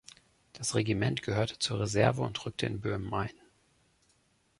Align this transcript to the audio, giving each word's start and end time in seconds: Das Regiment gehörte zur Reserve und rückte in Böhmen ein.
Das 0.53 0.73
Regiment 0.73 1.21
gehörte 1.21 1.59
zur 1.59 1.79
Reserve 1.81 2.23
und 2.23 2.43
rückte 2.43 2.65
in 2.65 2.81
Böhmen 2.81 3.13
ein. 3.13 3.29